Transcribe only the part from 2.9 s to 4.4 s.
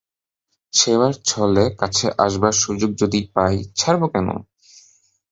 যদি পাই ছাড়ব কেন।